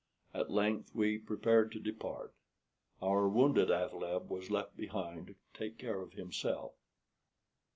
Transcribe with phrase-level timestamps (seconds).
[0.33, 2.33] At length we prepared to depart.
[3.03, 6.73] Our wounded athaleb was left behind to take care of himself.